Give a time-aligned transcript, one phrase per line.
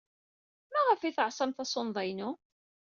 [0.71, 2.31] Maɣef ay teɛṣam tasunḍa-inu?